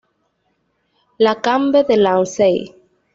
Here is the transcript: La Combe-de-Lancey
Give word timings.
La 1.19 1.35
Combe-de-Lancey 1.35 2.73